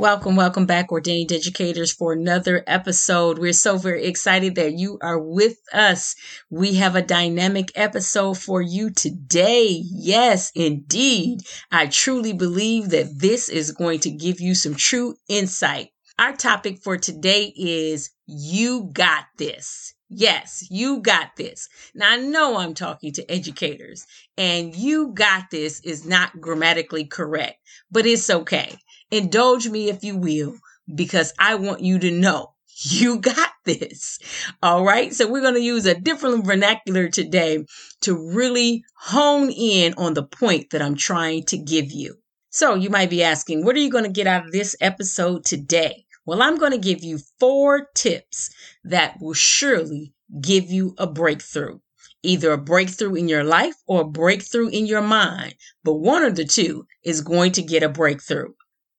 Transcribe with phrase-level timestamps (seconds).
[0.00, 3.38] Welcome, welcome back, ordained educators, for another episode.
[3.38, 6.16] We're so very excited that you are with us.
[6.48, 9.82] We have a dynamic episode for you today.
[9.84, 11.40] Yes, indeed.
[11.70, 15.90] I truly believe that this is going to give you some true insight.
[16.18, 19.92] Our topic for today is You Got This.
[20.08, 21.68] Yes, you got this.
[21.94, 24.06] Now I know I'm talking to educators
[24.38, 27.58] and you got this is not grammatically correct,
[27.90, 28.78] but it's okay
[29.10, 30.54] Indulge me if you will,
[30.94, 34.18] because I want you to know you got this.
[34.62, 35.12] All right.
[35.12, 37.64] So we're going to use a different vernacular today
[38.02, 42.16] to really hone in on the point that I'm trying to give you.
[42.50, 45.44] So you might be asking, what are you going to get out of this episode
[45.44, 46.06] today?
[46.26, 48.50] Well, I'm going to give you four tips
[48.84, 51.80] that will surely give you a breakthrough.
[52.22, 56.34] Either a breakthrough in your life or a breakthrough in your mind, but one of
[56.34, 58.52] the two is going to get a breakthrough.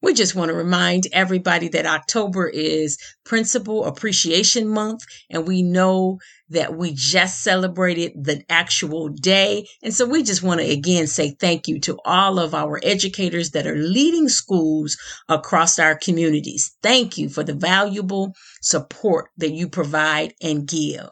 [0.00, 6.18] We just want to remind everybody that October is Principal Appreciation Month, and we know
[6.50, 9.66] that we just celebrated the actual day.
[9.82, 13.50] And so we just want to again say thank you to all of our educators
[13.50, 14.96] that are leading schools
[15.28, 16.76] across our communities.
[16.82, 21.08] Thank you for the valuable support that you provide and give.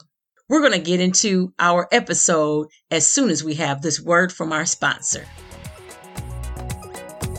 [0.48, 4.52] We're going to get into our episode as soon as we have this word from
[4.52, 5.26] our sponsor.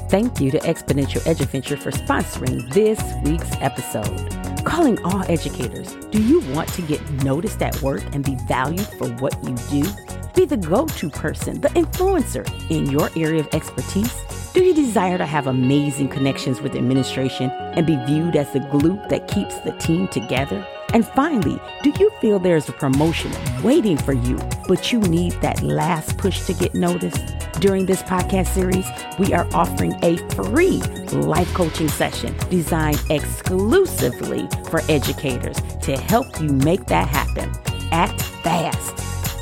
[0.10, 4.64] Thank you to Exponential Eduventure for sponsoring this week's episode.
[4.64, 9.10] Calling all educators, do you want to get noticed at work and be valued for
[9.16, 9.90] what you do?
[10.34, 14.16] Be the go to person, the influencer in your area of expertise?
[14.54, 18.96] Do you desire to have amazing connections with administration and be viewed as the glue
[19.10, 20.66] that keeps the team together?
[20.94, 23.32] And finally, do you feel there's a promotion
[23.62, 24.38] waiting for you,
[24.68, 27.22] but you need that last push to get noticed?
[27.60, 28.86] During this podcast series,
[29.18, 30.80] we are offering a free
[31.12, 37.52] life coaching session designed exclusively for educators to help you make that happen.
[37.92, 38.96] Act fast.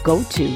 [0.04, 0.48] Go to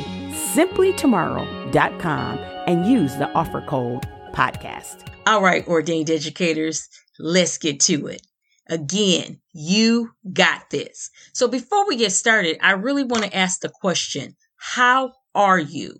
[0.56, 5.06] simplytomorrow.com and use the offer code podcast.
[5.28, 6.88] All right, ordained educators,
[7.20, 8.22] let's get to it.
[8.70, 11.10] Again, you got this.
[11.34, 15.96] So before we get started, I really want to ask the question, how are you?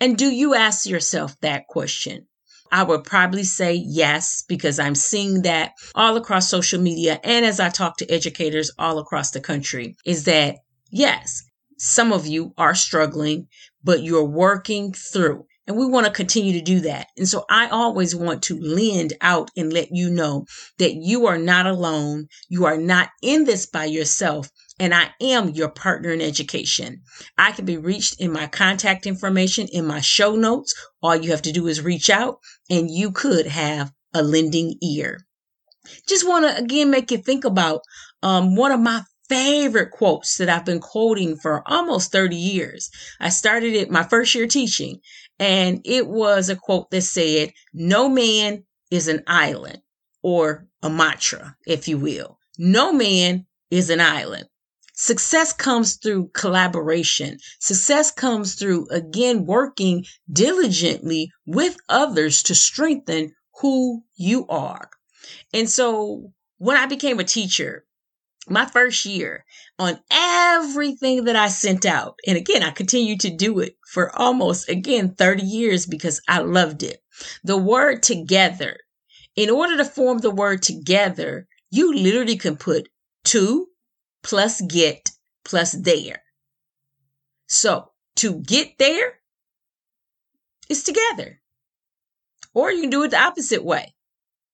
[0.00, 2.28] And do you ask yourself that question?
[2.70, 7.60] I would probably say yes, because I'm seeing that all across social media and as
[7.60, 10.56] I talk to educators all across the country is that
[10.90, 11.42] yes,
[11.76, 13.48] some of you are struggling,
[13.82, 15.44] but you're working through.
[15.66, 17.06] And we want to continue to do that.
[17.16, 20.46] And so I always want to lend out and let you know
[20.78, 22.26] that you are not alone.
[22.48, 24.50] You are not in this by yourself.
[24.80, 27.02] And I am your partner in education.
[27.38, 30.74] I can be reached in my contact information in my show notes.
[31.00, 35.20] All you have to do is reach out and you could have a lending ear.
[36.08, 37.82] Just want to again make you think about
[38.22, 42.90] um, one of my favorite quotes that I've been quoting for almost 30 years.
[43.18, 45.00] I started it my first year teaching
[45.38, 49.82] and it was a quote that said, No man is an island,
[50.22, 52.38] or a mantra, if you will.
[52.58, 54.46] No man is an island.
[54.94, 57.38] Success comes through collaboration.
[57.58, 64.90] Success comes through, again, working diligently with others to strengthen who you are.
[65.52, 67.84] And so when I became a teacher,
[68.48, 69.44] my first year
[69.78, 72.18] on everything that I sent out.
[72.26, 76.82] And again, I continue to do it for almost, again, 30 years because I loved
[76.82, 77.00] it.
[77.44, 78.78] The word together,
[79.36, 82.88] in order to form the word together, you literally can put
[83.26, 83.66] to
[84.22, 85.10] plus get
[85.44, 86.22] plus there.
[87.46, 89.20] So to get there
[90.68, 91.40] is together.
[92.54, 93.94] Or you can do it the opposite way.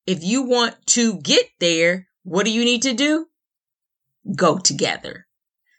[0.06, 3.27] If you want to get there, what do you need to do?
[4.36, 5.26] Go together.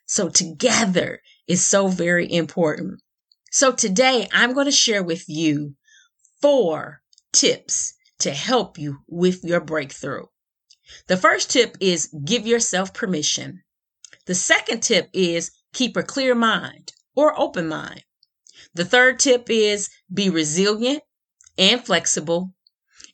[0.06, 3.02] So together is so very important.
[3.52, 5.76] So today I'm going to share with you
[6.42, 7.02] four
[7.32, 10.26] tips to help you with your breakthrough.
[11.08, 13.64] The first tip is give yourself permission.
[14.26, 18.04] The second tip is keep a clear mind or open mind.
[18.74, 21.04] The third tip is be resilient
[21.58, 22.54] and flexible.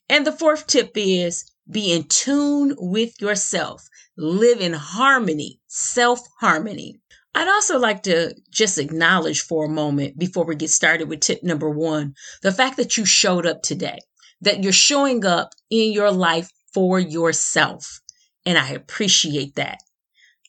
[0.09, 3.87] And the fourth tip is Be in tune with yourself.
[4.17, 6.99] Live in harmony, self harmony.
[7.33, 11.43] I'd also like to just acknowledge for a moment before we get started with tip
[11.43, 13.99] number one the fact that you showed up today,
[14.41, 17.99] that you're showing up in your life for yourself.
[18.45, 19.79] And I appreciate that.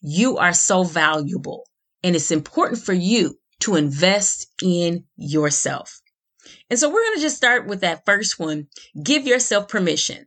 [0.03, 1.65] You are so valuable,
[2.05, 6.01] and it's important for you to invest in yourself.
[6.71, 8.69] And so we're going to just start with that first one.
[9.03, 10.27] Give yourself permission.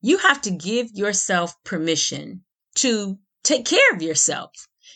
[0.00, 2.44] You have to give yourself permission
[2.76, 4.50] to take care of yourself.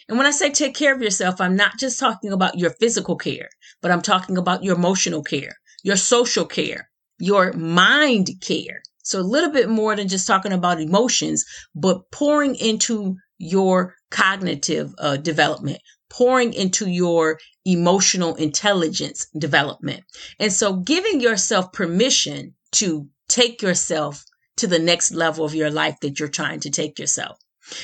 [0.09, 3.17] And when I say take care of yourself, I'm not just talking about your physical
[3.17, 3.49] care,
[3.81, 8.83] but I'm talking about your emotional care, your social care, your mind care.
[9.03, 11.45] So a little bit more than just talking about emotions,
[11.75, 15.79] but pouring into your cognitive uh, development,
[16.11, 20.03] pouring into your emotional intelligence development.
[20.39, 24.25] And so giving yourself permission to take yourself
[24.57, 27.39] to the next level of your life that you're trying to take yourself.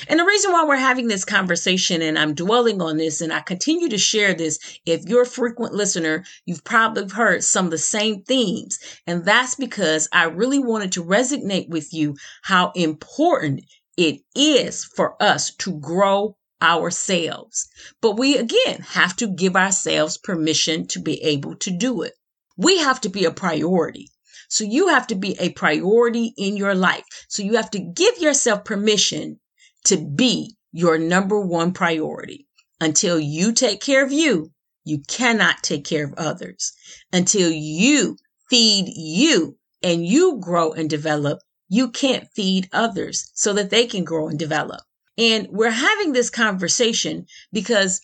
[0.09, 3.41] And the reason why we're having this conversation and I'm dwelling on this and I
[3.41, 7.79] continue to share this, if you're a frequent listener, you've probably heard some of the
[7.79, 8.79] same themes.
[9.07, 13.65] And that's because I really wanted to resonate with you how important
[13.97, 17.69] it is for us to grow ourselves.
[18.01, 22.15] But we again have to give ourselves permission to be able to do it.
[22.57, 24.09] We have to be a priority.
[24.49, 27.05] So you have to be a priority in your life.
[27.29, 29.41] So you have to give yourself permission
[29.85, 32.47] to be your number one priority.
[32.81, 34.53] Until you take care of you,
[34.85, 36.73] you cannot take care of others.
[37.13, 38.17] Until you
[38.51, 44.05] feed you and you grow and develop, you can't feed others so that they can
[44.05, 44.83] grow and develop.
[45.19, 48.01] And we're having this conversation because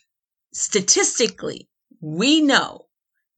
[0.53, 1.69] statistically,
[2.01, 2.87] we know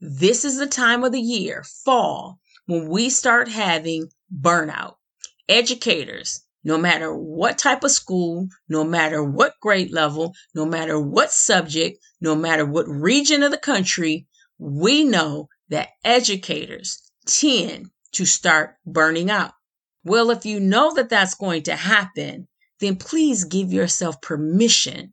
[0.00, 4.94] this is the time of the year, fall, when we start having burnout.
[5.48, 11.30] Educators, no matter what type of school, no matter what grade level, no matter what
[11.30, 14.26] subject, no matter what region of the country,
[14.58, 19.52] we know that educators tend to start burning out.
[20.04, 22.48] Well, if you know that that's going to happen,
[22.80, 25.12] then please give yourself permission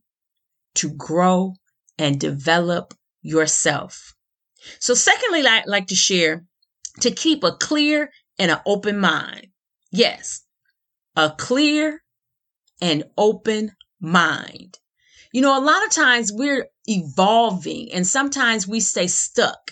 [0.75, 1.55] to grow
[1.97, 4.15] and develop yourself.
[4.79, 6.45] So, secondly, I'd like to share
[6.99, 9.47] to keep a clear and an open mind.
[9.91, 10.41] Yes,
[11.15, 12.01] a clear
[12.81, 14.79] and open mind.
[15.31, 19.71] You know, a lot of times we're evolving and sometimes we stay stuck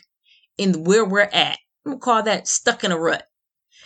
[0.57, 1.57] in where we're at.
[1.86, 3.24] we call that stuck in a rut.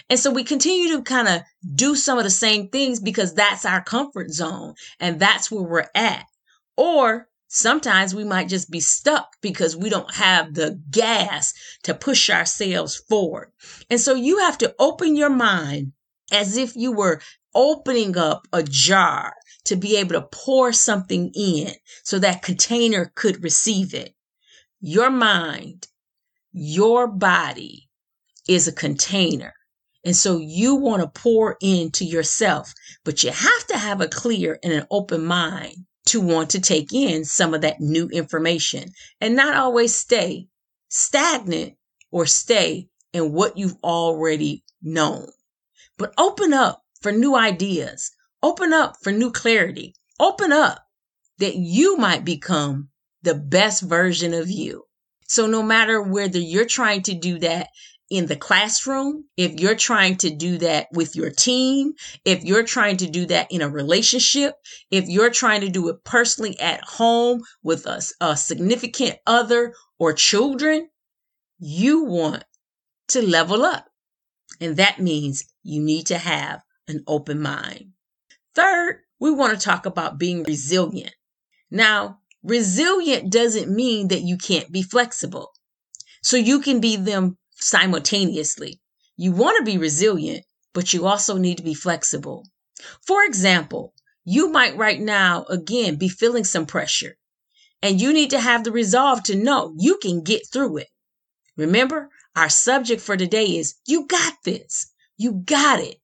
[0.09, 1.41] And so we continue to kind of
[1.73, 5.85] do some of the same things because that's our comfort zone and that's where we're
[5.95, 6.25] at.
[6.75, 11.53] Or sometimes we might just be stuck because we don't have the gas
[11.83, 13.51] to push ourselves forward.
[13.91, 15.93] And so you have to open your mind
[16.31, 17.21] as if you were
[17.53, 19.33] opening up a jar
[19.65, 21.71] to be able to pour something in
[22.03, 24.15] so that container could receive it.
[24.81, 25.87] Your mind,
[26.51, 27.87] your body
[28.47, 29.53] is a container.
[30.03, 32.73] And so you want to pour into yourself,
[33.05, 36.93] but you have to have a clear and an open mind to want to take
[36.93, 38.91] in some of that new information
[39.21, 40.47] and not always stay
[40.89, 41.75] stagnant
[42.11, 45.27] or stay in what you've already known.
[45.97, 48.11] But open up for new ideas.
[48.41, 49.95] Open up for new clarity.
[50.19, 50.85] Open up
[51.39, 52.89] that you might become
[53.21, 54.83] the best version of you.
[55.27, 57.69] So no matter whether you're trying to do that
[58.13, 61.93] in the classroom, if you're trying to do that with your team,
[62.23, 64.53] if you're trying to do that in a relationship,
[64.91, 70.13] if you're trying to do it personally at home with a, a significant other or
[70.13, 70.87] children,
[71.57, 72.43] you want
[73.07, 73.87] to level up.
[74.61, 77.93] And that means you need to have an open mind.
[78.53, 81.15] Third, we want to talk about being resilient.
[81.71, 85.51] Now, resilient doesn't mean that you can't be flexible.
[86.21, 88.81] So you can be them simultaneously.
[89.17, 92.47] You want to be resilient, but you also need to be flexible.
[93.05, 93.93] For example,
[94.25, 97.17] you might right now, again, be feeling some pressure
[97.83, 100.87] and you need to have the resolve to know you can get through it.
[101.57, 104.87] Remember, our subject for today is you got this.
[105.17, 105.99] You got it.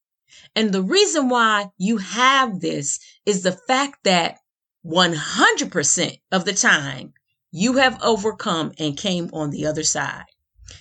[0.56, 4.38] And the reason why you have this is the fact that
[4.86, 7.14] 100% of the time
[7.52, 10.26] you have overcome and came on the other side.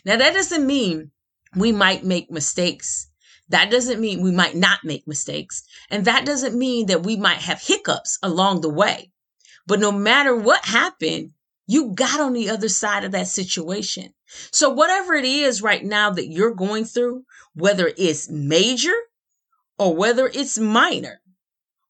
[0.04, 1.10] Now, that doesn't mean
[1.56, 3.08] we might make mistakes.
[3.48, 5.62] That doesn't mean we might not make mistakes.
[5.90, 9.10] And that doesn't mean that we might have hiccups along the way.
[9.66, 11.32] But no matter what happened,
[11.66, 14.14] you got on the other side of that situation.
[14.50, 18.94] So, whatever it is right now that you're going through, whether it's major
[19.78, 21.20] or whether it's minor,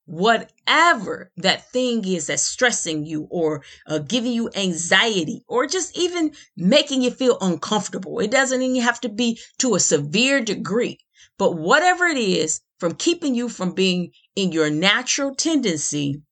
[0.09, 6.33] whatever that thing is that's stressing you or uh, giving you anxiety or just even
[6.57, 8.19] making you feel uncomfortable.
[8.19, 10.99] It doesn't even have to be to a severe degree,
[11.37, 16.23] but whatever it is from keeping you from being in your natural tendency,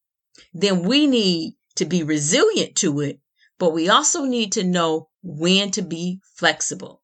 [0.55, 3.21] then we need to be resilient to it,
[3.59, 7.03] but we also need to know when to be flexible.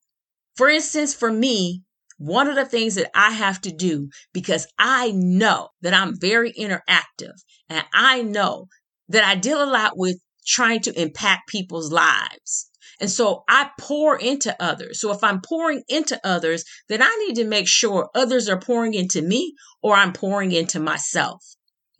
[0.56, 1.82] For instance, for me,
[2.22, 6.52] one of the things that I have to do because I know that I'm very
[6.52, 7.34] interactive
[7.68, 8.68] and I know
[9.08, 12.70] that I deal a lot with trying to impact people's lives.
[13.00, 15.00] And so I pour into others.
[15.00, 18.94] So if I'm pouring into others, then I need to make sure others are pouring
[18.94, 21.44] into me or I'm pouring into myself.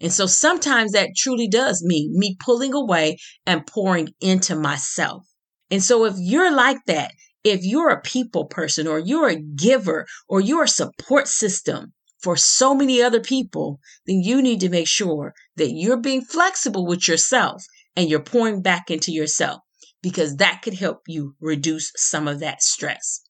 [0.01, 5.25] And so sometimes that truly does mean me pulling away and pouring into myself.
[5.71, 7.13] And so if you're like that,
[7.45, 12.37] if you're a people person or you're a giver or you're a support system for
[12.37, 17.09] so many other people, then you need to make sure that you're being flexible with
[17.09, 17.65] yourself
[17.97, 19.61] and you're pouring back into yourself
[20.03, 23.23] because that could help you reduce some of that stress.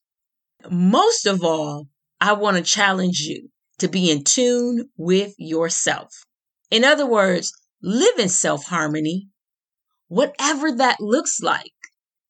[0.71, 1.89] Most of all,
[2.21, 6.25] I want to challenge you to be in tune with yourself.
[6.71, 7.53] In other words,
[7.83, 9.29] live in self harmony,
[10.09, 11.73] whatever that looks like.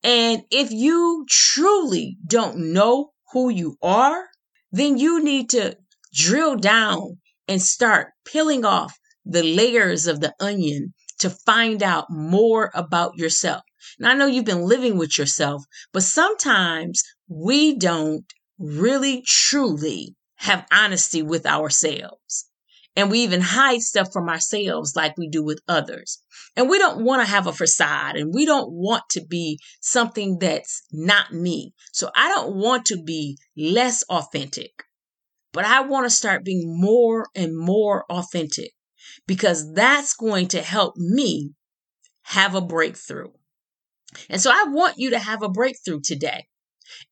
[0.03, 4.29] And if you truly don't know who you are,
[4.73, 5.77] then you need to
[6.13, 12.71] drill down and start peeling off the layers of the onion to find out more
[12.75, 13.63] about yourself.
[13.99, 18.25] Now, I know you've been living with yourself, but sometimes we don't
[18.59, 22.51] really truly have honesty with ourselves.
[22.95, 26.23] And we even hide stuff from ourselves like we do with others.
[26.57, 30.39] And we don't want to have a facade and we don't want to be something
[30.39, 31.73] that's not me.
[31.93, 34.85] So I don't want to be less authentic,
[35.53, 38.73] but I want to start being more and more authentic
[39.27, 41.53] because that's going to help me
[42.25, 43.31] have a breakthrough.
[44.29, 46.47] And so I want you to have a breakthrough today.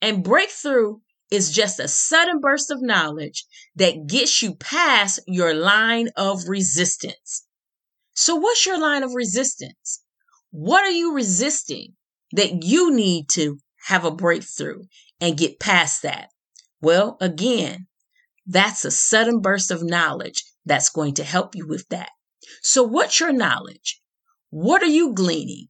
[0.03, 0.99] And breakthrough
[1.31, 3.45] is just a sudden burst of knowledge
[3.77, 7.47] that gets you past your line of resistance.
[8.15, 10.03] So, what's your line of resistance?
[10.51, 11.95] What are you resisting
[12.33, 14.83] that you need to have a breakthrough
[15.21, 16.29] and get past that?
[16.81, 17.87] Well, again,
[18.47, 22.11] that's a sudden burst of knowledge that's going to help you with that.
[22.63, 24.01] So, what's your knowledge?
[24.51, 25.69] What are you gleaning?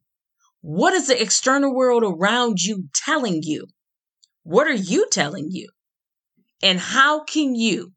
[0.61, 3.67] What is the external world around you telling you?
[4.43, 5.69] What are you telling you?
[6.63, 7.93] And how can you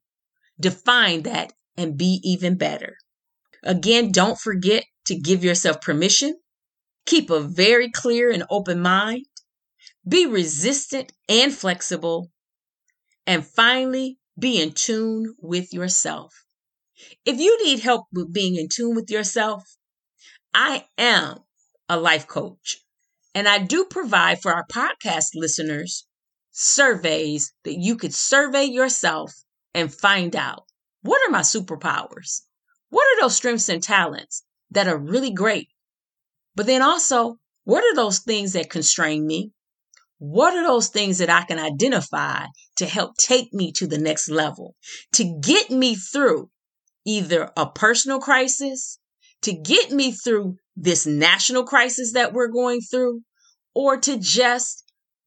[0.59, 2.97] define that and be even better?
[3.63, 6.37] Again, don't forget to give yourself permission.
[7.07, 9.27] Keep a very clear and open mind.
[10.07, 12.31] Be resistant and flexible.
[13.27, 16.35] And finally, be in tune with yourself.
[17.25, 19.65] If you need help with being in tune with yourself,
[20.53, 21.39] I am
[21.89, 22.79] a life coach
[23.35, 26.07] and I do provide for our podcast listeners
[26.57, 29.35] surveys that you could survey yourself
[29.75, 30.65] and find out
[31.03, 32.43] what are my superpowers?
[32.91, 35.69] What are those strengths and talents that are really great?
[36.55, 39.51] But then also, what are those things that constrain me?
[40.19, 42.47] What are those things that I can identify
[42.77, 44.77] to help take me to the next level,
[45.15, 46.51] to get me through
[47.05, 48.99] either a personal crisis,
[49.43, 53.23] to get me through this national crisis that we're going through,
[53.75, 54.84] or to just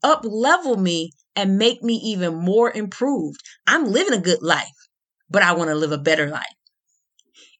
[0.08, 3.42] up level me and make me even more improved.
[3.68, 4.72] I'm living a good life,
[5.30, 6.46] but I want to live a better life.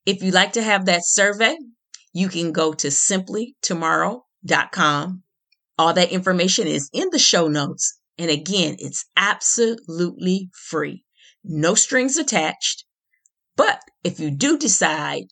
[0.06, 1.58] If you'd like to have that survey,
[2.14, 5.24] you can go to simplytomorrow.com.
[5.78, 8.00] All that information is in the show notes.
[8.18, 11.04] And again, it's absolutely free,
[11.44, 12.86] no strings attached.
[13.56, 15.26] But if you do decide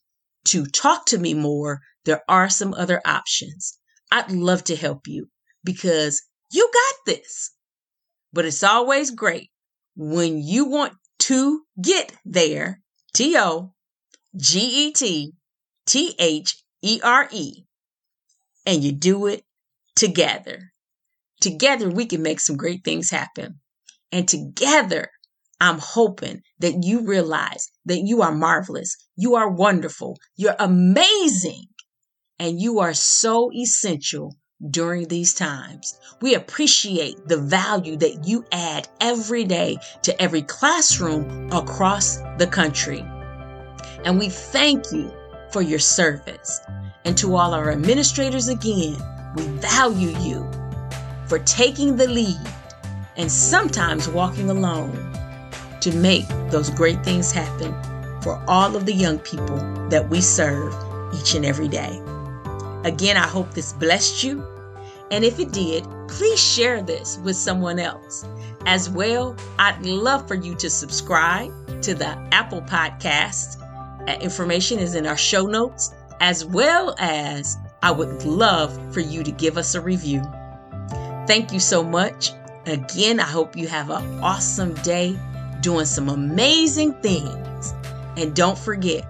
[0.45, 3.79] to talk to me more, there are some other options.
[4.11, 5.29] I'd love to help you
[5.63, 6.21] because
[6.55, 7.51] you got this.
[8.31, 9.49] But it's always great
[9.95, 12.81] when you want to get there,
[13.13, 13.73] T O
[14.35, 15.33] G E T
[15.85, 17.65] T H E R E,
[18.65, 19.43] and you do it
[19.95, 20.71] together.
[21.41, 23.59] Together, we can make some great things happen.
[24.11, 25.09] And together,
[25.59, 31.65] I'm hoping that you realize that you are marvelous, you are wonderful, you're amazing,
[32.39, 34.35] and you are so essential
[34.71, 35.99] during these times.
[36.21, 43.05] We appreciate the value that you add every day to every classroom across the country.
[44.03, 45.11] And we thank you
[45.51, 46.61] for your service.
[47.05, 48.95] And to all our administrators again,
[49.35, 50.49] we value you
[51.27, 52.39] for taking the lead
[53.17, 54.93] and sometimes walking alone
[55.81, 57.73] to make those great things happen
[58.21, 59.57] for all of the young people
[59.89, 60.73] that we serve
[61.13, 62.01] each and every day.
[62.83, 64.54] Again, I hope this blessed you.
[65.15, 68.27] And if it did, please share this with someone else.
[68.65, 73.61] As well, I'd love for you to subscribe to the Apple Podcast.
[74.21, 79.31] Information is in our show notes, as well as I would love for you to
[79.31, 80.21] give us a review.
[81.27, 82.33] Thank you so much.
[82.65, 85.17] Again, I hope you have an awesome day
[85.61, 87.73] doing some amazing things.
[88.17, 89.07] And don't forget,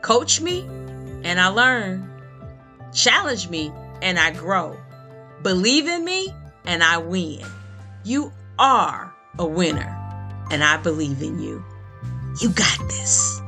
[0.00, 0.60] coach me
[1.24, 2.08] and I learn,
[2.92, 4.76] challenge me and I grow,
[5.42, 7.44] believe in me and I win.
[8.04, 9.96] You are a winner,
[10.50, 11.64] and I believe in you.
[12.40, 13.40] You got this.